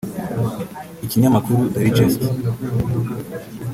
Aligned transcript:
Ikinyamakuru 1.05 1.59
The 1.73 1.79
Richest 1.85 2.21